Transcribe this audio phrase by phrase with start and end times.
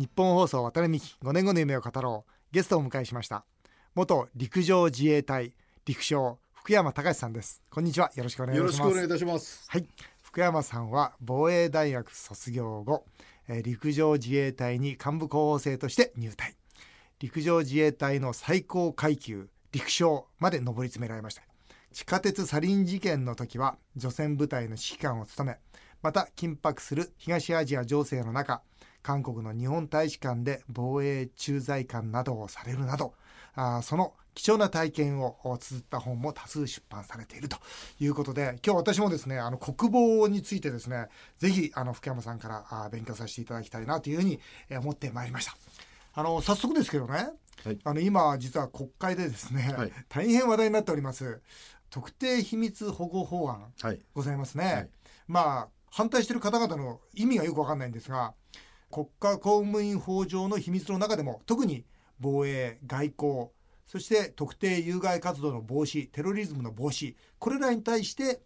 [0.00, 2.32] 日本放送渡辺美希5年後の夢を語ろう。
[2.52, 3.44] ゲストをお迎えしました。
[3.94, 5.52] 元陸上自衛隊
[5.84, 7.62] 陸将福山隆さんです。
[7.68, 8.10] こんにちは。
[8.14, 8.78] よろしくお願いします。
[8.78, 9.66] よろしくお願いいたします。
[9.68, 9.86] はい。
[10.22, 13.04] 福山さんは防衛大学卒業後
[13.62, 16.56] 陸上自衛隊に幹部候補生として入隊。
[17.18, 21.42] 陸上自衛隊の最高階級陸将まで上り詰められました。
[21.92, 25.58] 地下鉄サリン事件の時は除染部隊の指揮官を務め
[26.00, 28.62] また緊迫する東アジア情勢の中
[29.02, 33.14] 韓国の日本大使館で防衛駐在官などをされるなど
[33.54, 37.56] あその貴重な体験を綴った本も多数出版されていると
[37.98, 41.08] いうことで今日私もですねあの国防についてですね
[41.38, 44.38] ぜひあの福山さんからあ勉強させていただきたいなというふうに
[44.70, 45.56] 思ってまいりました。
[46.14, 47.30] あの早速ですけどね、
[47.64, 51.40] はい、あの今実は国会でですね、はい、大変話題になっております
[51.88, 53.72] 特定秘密保護法案、
[54.14, 54.64] ございますね。
[54.64, 54.90] はい、
[55.26, 58.32] まあ反対している方々の意味がよくわかんないんですが
[58.90, 61.84] 国家公務員法上の秘密の中でも特に
[62.18, 63.48] 防衛外交
[63.86, 68.40] そして特定有害活動の防止テロリズムの防止これらに対して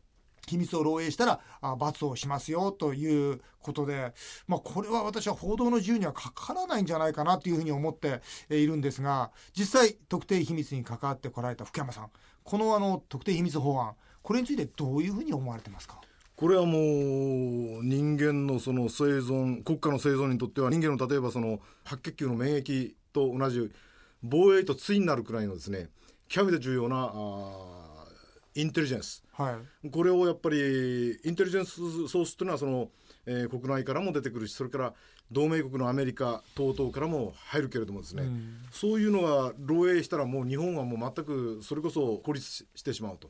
[0.46, 1.40] 秘密を漏洩したら
[1.76, 4.12] 罰をしますよということで、
[4.46, 12.10] まあ、これは私は報道の自由にはかからないんじゃないかなというふうに思っているんですが実際特定秘密に関わってこられた福山さん
[12.42, 16.00] このあの特定秘密法案これについてどういうふうに思われてますか？
[16.36, 23.70] これはもう人間のその生存国家の生存にとっては人間の例えばその白血球の免疫と同じ
[24.22, 25.88] 防衛と対になるくらいのですね
[26.28, 27.84] 極めて重要なあ
[28.56, 32.88] インテリジェンス、はい、これをやっぱりインテリジェンスソースというのはその、
[33.26, 34.94] えー、国内からも出てくるしそれから
[35.30, 43.28] 同盟国のアメリカ等々からも入るけれどもですね、うん、そういうのが漏洩したらもう日本はもう全くそれこそ孤立してしまうと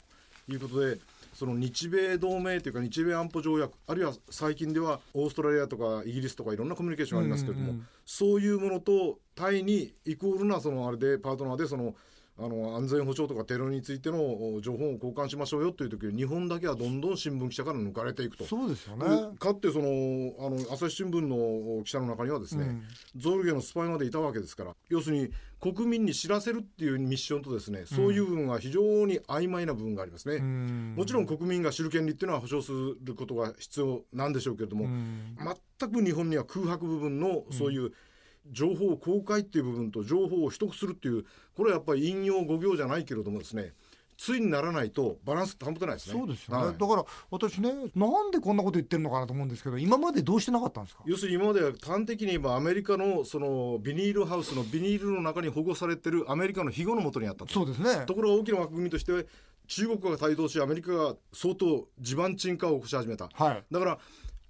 [0.48, 0.98] いうことで
[1.34, 11.94] その日米同盟というか日米安保条約あるいは最近ではオーストラリアとかイギリスとかいろんなコミュニケーションがありますけれども、うんうん、そういうものと対にイコールなそのあれでパートナーでその
[12.36, 18.44] あの安全保障とかテロについての情報を交換しましょうよという時に日本だけはどんどん新聞記者から抜かれていくと。
[18.44, 19.06] そうですよね。
[19.38, 19.84] かってその
[20.40, 22.82] あの朝日新聞の記者の中にはですね、うん、
[23.16, 32.72] ゾルゲのスパイまでいたわけですから要するに国民に知らせるっていうミッションとですねそういう部分が非常に曖昧な部分がありますね、うん、もちろん国民が知る権利っていうのは保障す
[33.02, 35.36] ることが必要なんでしょうけれども、うん、
[35.78, 37.92] 全く日本には空白部分のそういう、
[38.50, 41.24] 情報公開っていう部分と情報を取得するっていう
[41.56, 43.72] これはやっぱり引用語行じゃないけれどもですね
[44.16, 46.18] ついにならないとバランス保てないですね。
[46.18, 51.02] そうですよね、はい、だから私ねなんでこんなこと言ってるのかなと思うんですけど今までどうしてなかったんですか？
[51.04, 58.04] 要するに今までは端的に言えばアメリカのそのビニールハウスのビニールの中に保護されてるアメリカの庇護のもとにあったそうですね。
[58.06, 59.26] ところが大きな枠組みとして
[59.66, 63.98] 中国が帯同しアメリカが相当地盤沈下を起こし始めた、はい、だから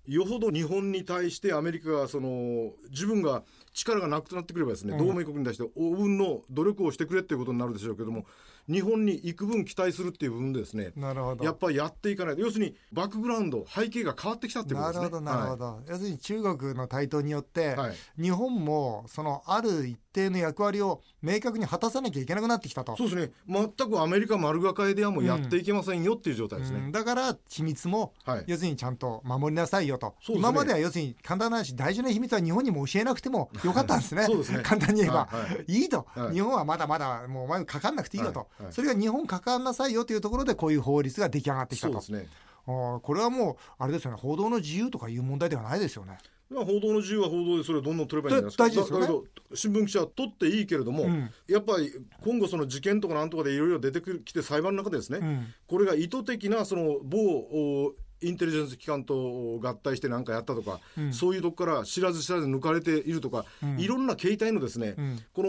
[0.06, 3.42] よほど日本に対してアメリカがその自分が
[3.72, 8.26] 力がなくなってくればですね、同盟国に対して応分の努力をしてくれっていうことになるでしょうけども
[8.68, 10.92] 日本に幾分期待するっていう部分でですね。
[10.96, 11.44] なるほど。
[11.44, 12.40] やっぱりやっていかないと。
[12.40, 15.00] 要するにバックグラウンド背景が変わってきたっていうことです。
[15.00, 15.04] ね。
[15.04, 22.96] なるほどなるほど、はい、要するに中国の台頭によって、はい、日本もそのある一定の役割を明確に果たさなきゃいけなくなってきたと。
[22.96, 23.32] そうですね。
[23.48, 26.84] 全くアメリカ丸がかえではもうやっていけませんよっていう状態ですね、うん。
[26.86, 34.24] うん、だから秘密も、はい、要するにちゃんと守りなさいよと、ね、今までは要するに簡単な話大事な秘密は日本にも教えなくてもよかったんですね。
[34.24, 34.62] そうですね。
[34.62, 35.84] 簡単に言えば、はい、い。
[35.84, 41.92] いと、日本はまだまだもうお前かかんなくていいよと、それが日本かかんなさいよというところでこういう法律が出来上がってきたと。
[41.94, 42.28] そうですね
[42.66, 46.18] あこれはもうあれですよね報道の自由とかいう問題ではないですよね。
[46.50, 48.98] まあ、報道の自由は報道でそれをどんどん取ればいいんじゃないですか。
[49.00, 57.92] だけど新聞記者は取っていいけれども、うん、やっぱり今後その事件とかなんとかでいろいろ出てきて裁判の中でですね、うん、これが意図的なその某
[58.24, 65.42] インテリジェンス機関と合体して何かやったとか、うん、そういうとこから知らず知らず抜かれているとか、うん、いろんな形態のですね、うん、こ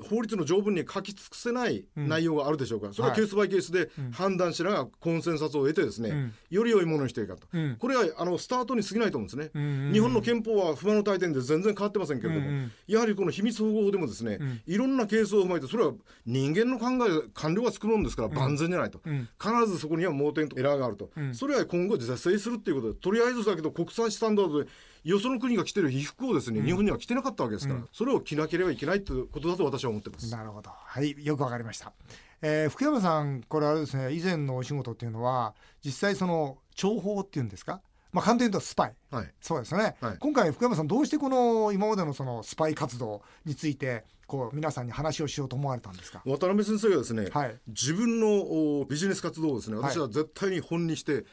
[0.00, 2.88] の法律の条文に書き尽くせない内容があるでしょうか。
[2.88, 7.46] ら、それはケースバイケースで判断しながらコンセンサスを得てですね、より良いものにしていかと、
[7.78, 15.92] これはあのスタートに過ぎないと思うんですね、日本の憲法は不満の大点で全然変わってませんけれども、やはりこの秘密保護法でもですね、いろんなケースを踏まえてそれは
[16.26, 19.00] 人間の考え官僚が作るものですから万全じゃないと、
[19.40, 24.70] 必ずそこには盲点とエラーがあると、それは今後是正するっていうことでとりあえずだけど国際スタンダードで
[25.04, 31.92] よその国が着てる衣服をですね、うん、日本には着てなかったわけですから、うん、それを着なければいけないということだと私は思ってますなるほどはいよくわかりました、
[32.40, 37.80] えー、福山さんこれあれですね以前のお仕事っていうのは実際その諜報っていうんですか
[38.12, 51.24] まあ、簡単に言うとスパイ、はい、そうですね、はい、今回福山さんどうしてこの今までのそのスパイ活動についてこう皆さんに話をしようと思われたんですか渡辺先生がですね、はい、自分のビジネス活動をですね私は絶対に本にして、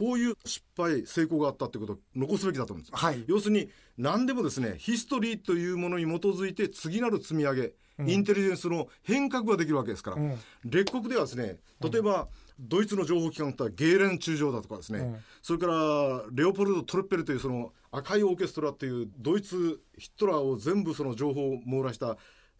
[0.00, 3.68] こういう失敗成功があったってことを残すべきだと思うんです、はい、要するに
[3.98, 22.16] 何でもですねヒストリーというものに基づいて次なる積み上げ、うん、インテリジェンスの変革ができるわけですから、うん、列国ではですね例えば、ドイツの情報機関だったらゲーレン中将だとかですね、うん、それからレオポルド・トレッペルというその赤いオーケストラっていうドイツヒトラーを全部その情報を網羅した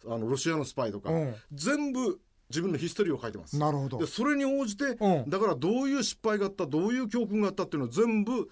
[0.07, 1.09] あのロシアのスパイとか、
[1.51, 2.19] 全部
[2.51, 3.57] 自分のヒストリーを書いてます。
[3.57, 3.97] なるほど。
[3.97, 8.49] でそれに応じて、うん、だからどういう失敗があった、どういう教訓があったっていうのを全部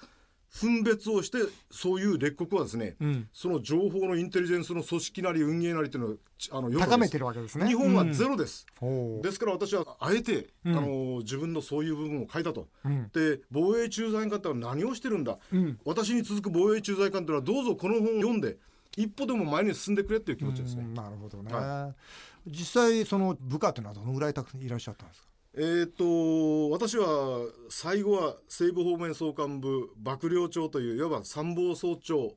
[0.50, 1.38] 分別をして
[1.70, 6.18] そういう列国はですね、うん、その情報のインテリジェンスの組織なり運営なりっていうのを
[6.52, 7.68] あの高めてるわけですね。
[7.68, 8.86] 日本はゼロです、う。
[8.86, 12.68] ん、ですから私はあえて、うん、あの自分のそういう部分を書いたと、
[13.14, 15.38] で防衛駐在官っては何をしてるんだ、
[15.86, 18.58] 私に続く防衛駐在官というのはどうぞこの本を読んで
[18.98, 20.84] 一歩でも前に進んでくれっていう気持ちですね。
[20.96, 21.94] なるほどね、は
[22.39, 25.30] い、実際その部下というのはどのぐらいたくいらっしゃったんですか？
[25.56, 27.40] えーと、私は
[27.70, 32.36] 最後は西部方面総監部幕僚長といういわば参謀総長。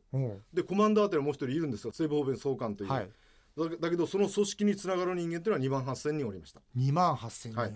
[0.53, 1.93] でコマンダーというのはもう一人いるんですよ。
[1.93, 3.11] 西部方面総監という、はい、
[3.81, 6.61] だけどその組織につながる人間というのは2万8000人おりました。
[6.77, 7.75] 2万8000人、はい、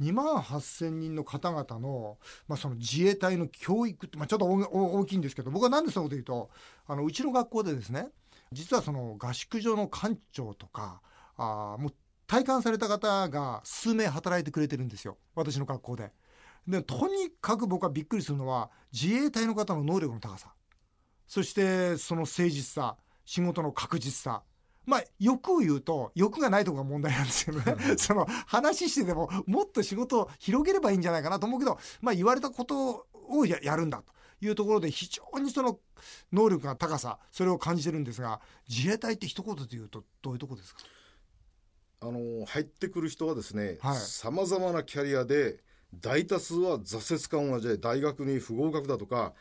[0.00, 2.18] 2万8000人の方々の,、
[2.48, 6.50] まあその自衛隊の教育って、まあ、ちょっと大きいんですけど僕は何でそのこと言うと
[6.88, 8.08] あのうちの学校でですね
[8.52, 11.00] 実はその合宿所の館長とか
[11.36, 11.94] あもう
[12.26, 15.18] 体感された方が数名働いてくれてるんですよ。
[15.34, 16.12] 私の学校で。
[16.66, 20.54] でとにかく僕はびっくりするのは自衛隊の方の能力の高さ。
[21.26, 24.42] そしてその誠実さ仕事の確実さ。
[24.86, 27.76] まあ欲を言うと欲がないとこが問題なんですよね。
[27.96, 34.12] その話しててももっと仕事を広げればいいんじゃないかなと思うけどまあ言われたことをやるんだと。
[34.40, 35.78] いうところで非常にその
[36.30, 40.80] 能力が高さそれを感じてるんですが自衛隊って一言で言うとどういうとこですか？
[42.06, 45.60] あの入ってくる人はですねさまざまなキャリアで
[46.00, 49.32] 大多数は挫折感を味わい大学に不合格だとか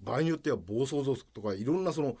[0.00, 2.16] 場合によっては暴走族とかいろんなその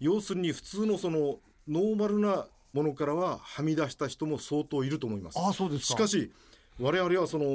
[0.00, 5.38] 要するに普通のそのノーマルなものからははみ出した人も相当いると思います。
[5.38, 6.30] あそうですしかし
[6.78, 7.46] 我々はその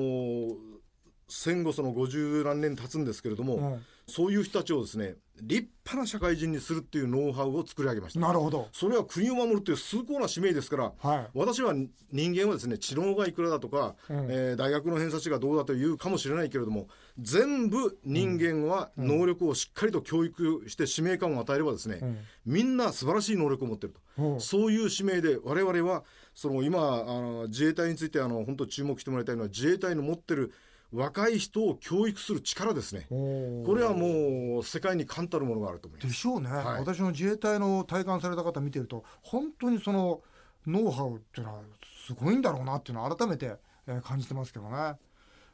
[1.33, 8.19] 戦後その50何年経つんですけれども、うん、そういう人たちをですね立派な社会人にするっていうノウハウを作り上げました。
[8.19, 8.69] なるほど。
[8.71, 16.87] それは国を守るっていう崇高な使命ですから、はい、私は人間はですね知能がいくらだとか、うん、えー、大学の偏差値がどうだというかもしれないけれども
[17.17, 26.03] 全部人間は能力をしっかりと教育して使命感を与えればですね、うん、みんな素晴らしい能力を持ってると、そういう使命で我々は
[26.35, 30.53] その今あの自衛隊についてあの本当注目してもらいたいのは自衛隊の持ってる
[30.93, 33.07] 若い人を教育する力ですね。
[33.09, 36.07] これはもう世界に冠たるものがあると思います。
[36.07, 40.21] でしょうね、はい、私の自衛隊の体感された方見てると本当にその
[40.67, 41.61] ノウハウっていうのは
[42.05, 43.55] すごいんだろうなっていうのを改めて
[44.03, 44.93] 感じてますけどね。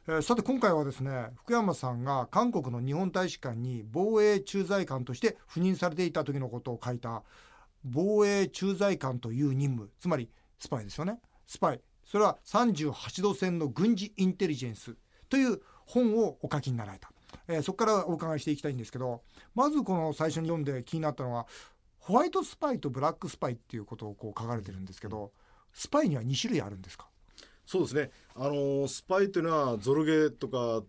[0.08, 7.22] えー、さて今回はですね福山さんが韓国の日本大使館に防衛駐在官として赴任されていた時のことを書いた
[7.84, 10.28] 防衛駐在官という任務つまり
[10.58, 11.18] スパイですよね。
[11.46, 11.80] スパイ。
[12.04, 14.96] それは38度線の軍事インテリジェンス
[15.30, 17.10] という本をお書きになられた、
[17.48, 19.22] えー、そこからお伺いしていきたいんですけど
[19.54, 21.46] まずこの最初に読んで気になったのは
[21.98, 25.32] ホワイトスパイとブラックスパイっていうことをこう書かれてるんですけど
[25.72, 27.06] スパイには2種類あるんですか？
[27.64, 28.10] そうですね。
[28.34, 30.82] あのスパイというのはゾルゲとか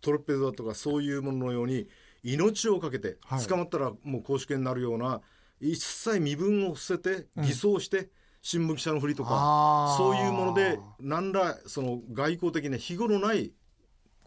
[0.00, 1.88] トロペドだとかそういうもののように
[2.22, 3.16] 命を懸けて
[3.48, 5.22] 捕まったらもう公主権になるような、は
[5.60, 8.08] い、一切身分を伏せて偽装して、うん
[8.40, 13.52] 新聞記者のふりとかそういうもので何らその外交的な日頃ない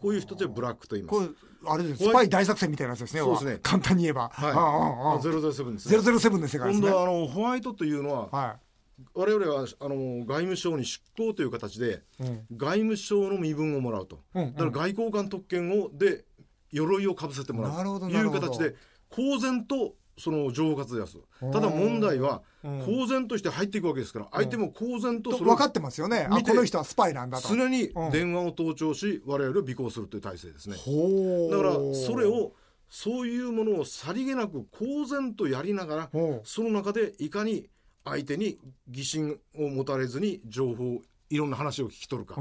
[0.02, 1.30] こういう人たちはブラックと言います。
[1.64, 3.20] あれですスパイ大作戦みたいなやつですね。
[3.20, 3.58] そうですね。
[3.62, 4.30] 簡単に言えば。
[4.32, 5.22] はい。
[5.22, 5.90] ゼロゼロセブンですね。
[5.90, 6.88] ゼロゼロセブンの世界ですね。
[6.88, 8.56] 今度あのホワイトというのは、は
[8.98, 14.18] い、我々はあの外務省に出向という形で、うん、外務省の身分をもらうと。
[14.34, 16.24] うんうん、だから外交官特権をで
[16.72, 18.74] 鎧をかぶせてもらうという形で
[19.08, 26.28] 公然とその情報活動やすただ問題は公然として入っていくわけですから、相手も公然とそれ分かってますよね。
[26.30, 27.48] あこの人はスパイなんだと。
[27.48, 30.76] 常に電話を盗聴し、我々を尾行するという体制ですね。
[30.76, 32.52] だからそれを
[32.88, 36.10] そういうものをさりげなく公然とやりながら
[36.44, 37.68] その中でいかに
[38.04, 41.00] 相手に疑心を持たれずに情報
[41.30, 42.36] いろんな話を聞き取るか、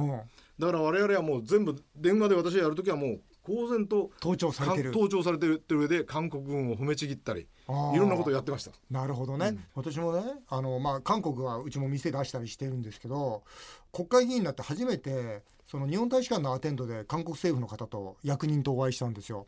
[0.60, 4.92] だから我々はもう全部電話で私がやる時はもう公然と盗聴されてる。
[4.92, 8.72] 盗聴されてるって上で韓国軍を褒めちぎったりいろんなことをやってました。
[8.90, 13.44] なるほどね、うん、私もねあの、まあ、韓国はうちも店出したりしてるんですけど
[13.92, 19.48] 国会議員になって初めてその日本大使館のアテンドで韓国政府の方と役人とお会いしたんですよ。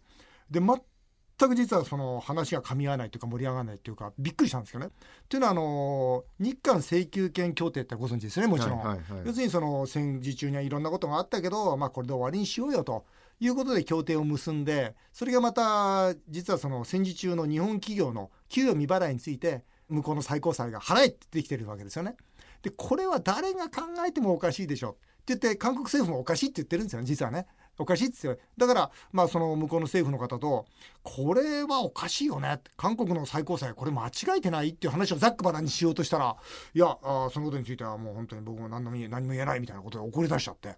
[0.50, 4.91] で全く実はその話が噛み合わないというか盛り上がらないというかびっくりしたんですけどね。
[5.27, 13.05] というのはあの日韓請求権協定ってご存知ですよねもちろん、はいはいはい、要するにその戦時中にはいろんなことがあったけど、まあ、これで終わりにしようよと
[13.43, 22.15] いうことで協定を結んでそれがまた実はその戦時中の日本企業の給与未払いについて向こうの最高裁が払えってできてるわけですよね。
[22.62, 27.45] でこれは誰が考えてもおかしいでしょって言って韓国政府もおかしいって言ってるんですよね実はね。
[27.79, 30.65] おかしいっつってだからまあその向こうの政府の方と
[31.01, 36.35] これはおかしいよね韓国の最高裁これ間違えてないっていう話をざっくばらんにしようとしたら
[36.73, 40.77] いやあそのことについてはもう本当に僕も何も何も言えないみたいなことで怒り出しちゃって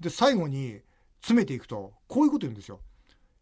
[0.00, 0.80] で最後に
[1.20, 2.80] 詰めていくとこういうこと言うんですよ。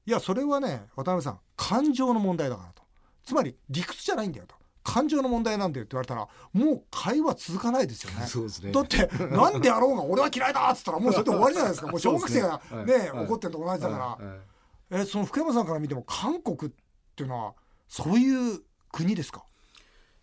[0.06, 2.82] いやそれはね渡辺さん感情の問題だからと。
[3.24, 4.54] つまり理屈じゃないんだよと。
[4.84, 8.24] 感情の問題なんだよって言われたらもう会話続かないですよね。
[8.26, 8.70] そうですね。
[8.70, 11.88] だってなんであろうが俺は嫌いだっつったらもうそれで終わりじゃないですか。
[11.90, 14.18] もう小学生がね怒ってると同じだか
[14.90, 16.74] ら、えその福山さんから見ても韓国っ
[17.16, 17.54] ていうのは
[17.88, 18.60] そういう
[18.92, 19.44] 国ですか？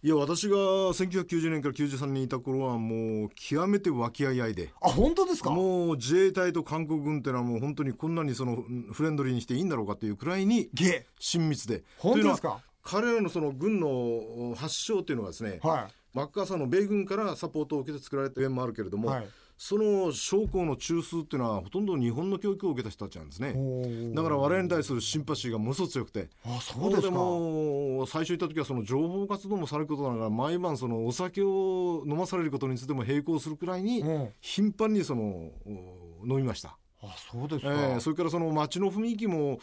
[0.05, 4.73] いや私が1990年から93年にいた頃はもう極めて和気あいあいで。
[4.81, 5.49] あ本当ですか？
[5.49, 10.69] もう自衛隊と韓国軍っていうのはもう本当にこんなにそのフレンドリーにしていいんだろうかというくらいに
[11.19, 11.85] 親密で。
[11.97, 12.59] 本当ですか？
[12.83, 23.55] 彼らのその軍の発祥っていうのはですね、はい、マッカーサーの米軍からサポートを受けて作られた面もあるけれども、はい、その将校の中枢っていうのはほとんど日本の教育を受けた人たちなんですね。
[24.13, 26.27] だから我々に対するシンパシーがものすごく強くて。
[26.43, 27.11] あそうですか。
[27.11, 34.03] も最初行った時はその情報活動もされることながら毎晩そのお酒を飲まされることについても並行するくらいに
[34.41, 35.51] 頻繁にその
[36.25, 36.77] 飲みました。
[37.01, 39.59] あそうですか、えー、それからその街の雰囲気も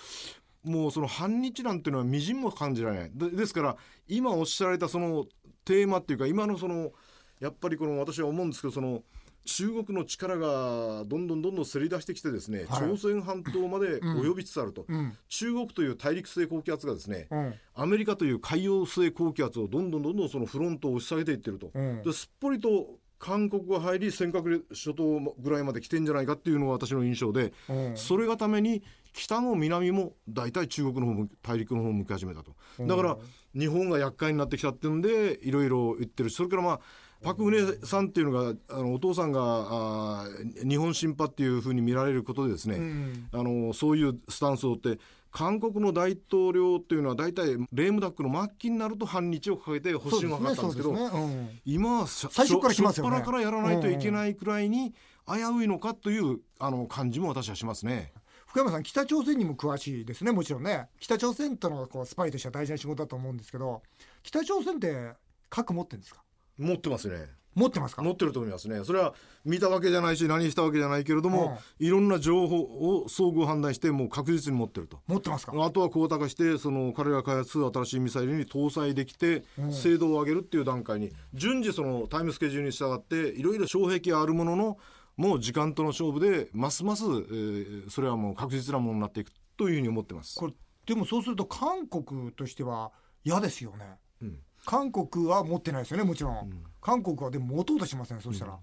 [0.62, 3.10] もうその反日なんていうのはみじんも感じられない。
[3.14, 3.76] でですから
[4.08, 5.26] 今おっしゃられたその
[5.64, 6.92] テーマっていうか今のその
[7.40, 9.02] やっぱりこの私は思うんですけどその
[9.44, 27.52] 中国の力がどんどんどんどんせり出してきてですね、はい、朝鮮半島まで及びつつあると、うん、中国という大陸性高気圧がですね、うん、アメリカという海洋性高気圧をどんどんどんどんそのフロントを押し下げていってると、うん、ですっぽりと韓国が入り尖閣諸島ぐらいまで来てんじゃないかっていうのが私の印象で、
[27.94, 28.82] それがために
[29.12, 32.56] 北も南も大体中国の方大陸の方を向き始めたと。
[32.80, 33.18] だから
[33.54, 36.80] 日本が厄介になってきたっていうんでいろいろ言ってるしそれからまあ
[37.22, 40.24] パク・ウネさんっていうのがあのお父さんがあ
[40.66, 44.98] 日本神派っていうふうに見られることでですね、うん、あのそういうスタンスをって
[45.30, 54.94] 韓国の大統領っていうのは大体レームダックの末期になると反日をかけて方針が分かったんですけど、ねねうん、今は最初から来ますよ、ね、からやらないといけないくらいに
[55.28, 58.12] 危ういのかというあの感じも私はしますね。
[58.46, 60.88] 福山さん北朝鮮にも詳しいですねもちろんね。
[60.98, 63.82] 北朝鮮とのこうスパイとしては大事な仕事だと思うんですけど
[64.24, 65.12] 北朝鮮って
[65.48, 66.22] 核持ってるんですか？
[66.60, 67.28] 持ってますね。
[67.52, 68.02] 持ってますか？
[68.02, 68.84] 持ってると思いますね。
[68.84, 69.12] それは
[69.44, 75.00] 見たわけじゃないし何したわけじゃないけれども、うん、いろんな情報を総合判断してもう確実に持ってると。
[75.08, 75.52] 持ってますか？
[75.56, 84.78] あとは高度化してその彼が開発する新しいミサイルに搭載できて、精度を上げるっていう段階に順次そのタイムスケジュールに従っていろいろ障壁があるものの
[85.16, 90.38] もう時間との勝負でますます、えー、それはもう確実なものになっていくというふうに思ってます。
[90.38, 90.52] これ
[90.86, 92.92] でもそうすると韓国としては
[93.24, 98.58] 嫌ですよね、うん、韓国は持ってないですよねもちろん、うん、韓国はでも持とうとしません、ね、そしたら、うん、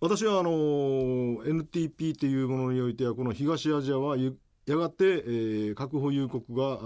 [0.00, 4.16] 私はあの NTP というものにおいてはこの東アジアは
[4.68, 6.78] やがて、えー、核保有国が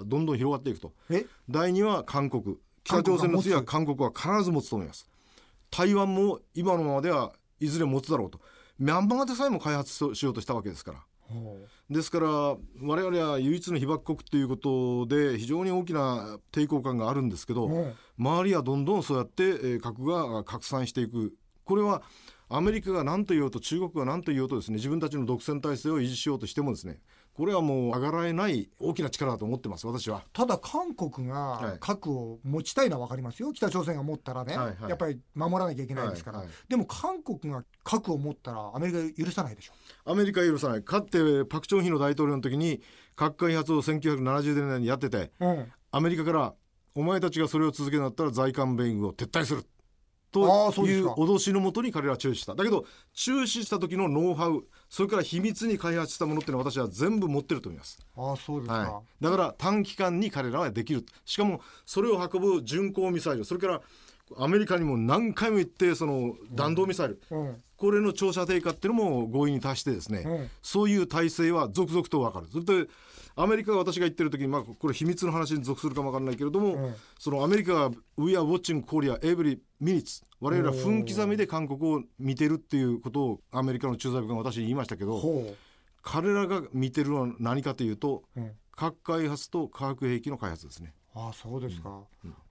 [0.00, 0.92] あどんどん広がっていくと。
[1.50, 2.56] 第2は韓国。
[2.84, 5.10] 北朝鮮の次は韓国は必ず持つと思います。
[5.72, 8.40] 台湾も今のままではいずれ持つだろうと。
[8.78, 11.00] ミャンマーでさえも開発しようとしたわけですから。
[11.90, 17.68] ですから我々は唯一の被爆国ということで非常に大きな抵抗感があるんですけど、
[18.18, 21.34] 周りはどんどんそうやって核が拡散していく。
[21.64, 22.02] これは
[22.48, 27.00] アメリカが何と言おうと中国が何と言おうとですね自分たちの独占体制を維持しようとしてもですね
[27.36, 30.22] これはもう上がられない大きな力だと思ってます私は。
[30.32, 39.74] ただ韓国が核を持ちたいのは分かりますよ北朝鮮が持ったらね、はいはい、やっぱり守らなきゃいけないですから、はいはい、でも韓国が核を持ったらアメリカ許さないでしょ。
[40.10, 40.82] アメリカ許さない。
[40.82, 42.80] かってパク・チョンヒの大統領の時に
[43.14, 46.54] 核開発を1970年代にやってて、うん、アメリカから
[46.94, 49.66] お前たちがそれを続けるんだったら在韓米軍を撤退する
[50.44, 52.54] という脅しのもとに彼らは注視した。
[52.54, 57.98] だけど注視した時のノウハウそれから秘密に開発したものっていうのは私は全部持ってると思います。
[58.16, 61.04] ああそうですか、はい、だから短期間に彼らはできる。
[61.24, 63.80] しかもそれを運ぶ巡航ミサイルそれから
[64.38, 67.46] アメリカにも何回も行ってその弾道ミサイル、うん。
[67.46, 72.46] うん、これの長射程化っていうのも合意に達してですね、うん、そういう体制は続々と分かる。
[72.50, 72.90] それで
[73.38, 85.22] アメリカが私が言ってる時に、まあ、これ秘密の話に属するかも分からないけれども、そのアメリカが「We are watching Korea every minute」我々は分刻みで韓国を見てるっていうことをアメリカの駐在部が私に言いましたけど
[86.02, 88.22] 彼らが見てるのは何かというと、
[88.74, 90.94] 核開発と化学兵器の開発ですね。
[91.14, 92.00] ああそうですか、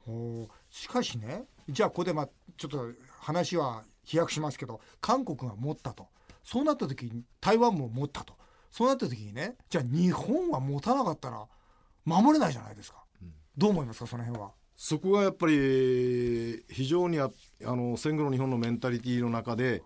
[0.07, 0.41] うん。
[0.41, 6.07] うん、しかしねじゃあここでまあちょっと話は飛躍しますけど韓国が持ったと。
[6.43, 8.35] そうなった時に台湾も持ったと
[8.75, 11.45] そうなった時にねじゃあ日本は持たなかったら
[12.03, 14.51] 守れないじゃないですか、うん、どう思いますかその辺は？
[14.75, 17.29] そこがやっぱり非常にあ
[17.63, 19.81] の戦後の日本のメンタリティーの中で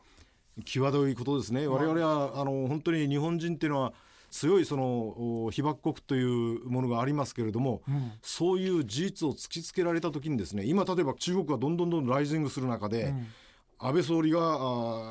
[0.65, 3.93] 際どいことですね、我々はあの本当に日本人っていうのは
[4.31, 13.27] 強いその被爆国というものがありますけれども、うん、そういう事実を突きつけられた時にですね今例えば中国がどんどんどんどんライジングする中で、うん、
[13.77, 14.39] 安倍総理が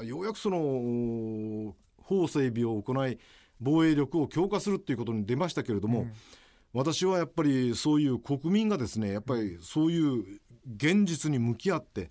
[0.00, 3.18] あようやくその法整備を行い
[3.60, 6.12] 防衛力を強化するということに出ましたけれども、うん、
[6.72, 10.24] 私はやっぱりそういう国民がですねやっぱりそういう
[10.76, 12.10] 現実に向き合って、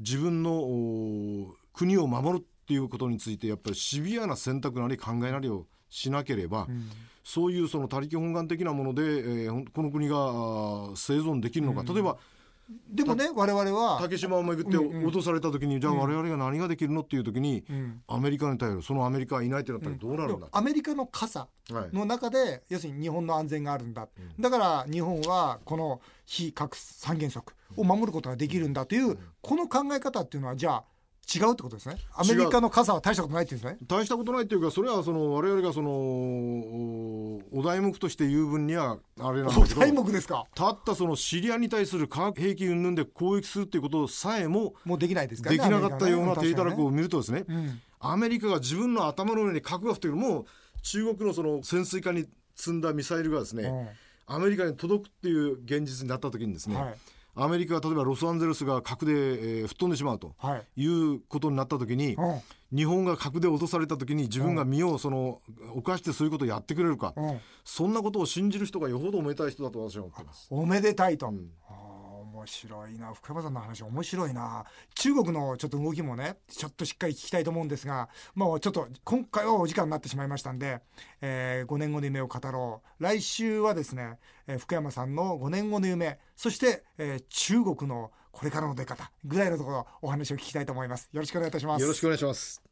[0.00, 6.88] 自分の国を守るっていうことについてやっぱりシビアな選択なり考えなりをしなければ、うん、
[7.22, 10.16] そういうその他力本願的なもので、えー、この国が
[10.96, 12.16] 生存できるのか、うん、例えば
[12.90, 30.84] でもね我々は竹島をめぐって落とされた時に、うんうん、じゃあ我々が何ができるのっていう時に、うん、アメリカに頼るそのアメリカはいないってなったらどうなるんだ、アメリカの傘の中で、はい、要するに日本の安全があるんだ、だから日本はこの非核三原則を守ることができるんだという、この考え方っていうのはじゃあ
[31.34, 31.96] 違うってことですね。
[32.14, 33.78] アメリカの傘は大したことないっていうんですね。
[33.86, 35.90] 大したことないっていうかそれはその我々がその
[37.52, 40.44] お題目として言う分にはあれなんですけどお題目ですか？
[40.54, 50.46] たったそのシリアに対する化学兵器云々で攻撃するっていうことさえももうできないですか、ね、できなかったような低たらくを見るとですね、うん、アメリカが自分の頭の上に核が降っているもう
[50.82, 52.26] 中国のその潜水艦に
[52.56, 53.64] 積んだミサイルがですね、
[54.28, 56.94] うん、アメリカに届くっていう現実になった時にですね、はい
[57.34, 60.34] アメリカが例えばロサンゼルスが核で、えー、吹っ飛んでしまうと
[60.76, 60.86] い。
[60.86, 65.40] うことになった時に、はい、日本が核で落とされた時に自分が身をその
[65.74, 67.14] 犯してそういうことをやってくれるか、
[67.64, 70.46] そんなことを信じる人がよほどおめでたい人だと私は思ってます。
[70.50, 71.50] おめでたいと、うん
[72.42, 73.12] 面白いな。
[73.14, 74.64] 福山さんの話面白いな。
[74.94, 80.80] 中国のちょっと動きもねちょっとしっかり聞きたいと思うんですがもうちょっと今回はお時間になってしまいましたんで、
[81.20, 83.02] えー、5年後の夢を語ろう。
[83.02, 91.08] 来週はですね、えー、福山さんの5年後の夢そして、えー、中国のこれからの出方ぐらいのところお話を聞きたいと思います。
[91.12, 91.82] よろしくお願いいたします。
[91.82, 92.62] よろしくお願いします。